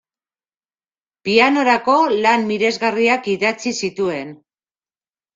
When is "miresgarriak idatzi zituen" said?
2.51-4.33